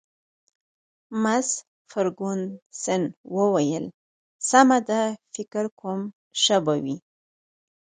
مس 1.21 1.49
فرګوسن 1.89 3.01
وویل: 3.35 3.85
سمه 4.49 4.79
ده، 4.87 5.01
فکر 5.33 5.65
کوم 5.79 5.99
ښه 6.41 6.57
به 6.65 6.75
وي. 6.83 6.95